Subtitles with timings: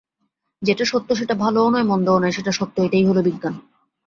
[0.61, 3.53] যেটা সত্য সেটা ভালোও নয় মন্দও নয়, সেটা সত্য, এইটেই হল বিজ্ঞান।